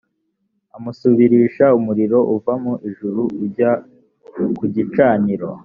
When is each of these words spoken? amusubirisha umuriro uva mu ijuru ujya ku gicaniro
amusubirisha 0.77 1.65
umuriro 1.79 2.19
uva 2.35 2.53
mu 2.63 2.73
ijuru 2.89 3.21
ujya 3.43 3.71
ku 4.59 4.65
gicaniro 4.73 5.49